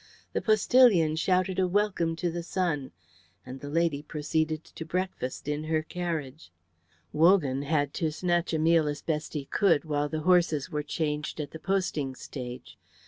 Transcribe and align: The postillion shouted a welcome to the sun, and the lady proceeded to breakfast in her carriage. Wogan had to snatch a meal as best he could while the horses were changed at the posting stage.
The 0.33 0.41
postillion 0.41 1.15
shouted 1.15 1.59
a 1.59 1.67
welcome 1.67 2.15
to 2.15 2.31
the 2.31 2.41
sun, 2.41 2.91
and 3.45 3.59
the 3.59 3.69
lady 3.69 4.01
proceeded 4.01 4.63
to 4.63 4.83
breakfast 4.83 5.47
in 5.47 5.65
her 5.65 5.83
carriage. 5.83 6.51
Wogan 7.13 7.61
had 7.61 7.93
to 8.01 8.11
snatch 8.11 8.51
a 8.51 8.57
meal 8.57 8.87
as 8.87 9.03
best 9.03 9.33
he 9.33 9.45
could 9.45 9.85
while 9.85 10.09
the 10.09 10.21
horses 10.21 10.71
were 10.71 10.81
changed 10.81 11.39
at 11.39 11.51
the 11.51 11.59
posting 11.59 12.15
stage. 12.15 12.79